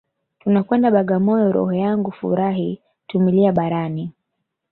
[0.39, 4.11] Tunakwenda Bagamoyo roho yangu furahi tumelia barani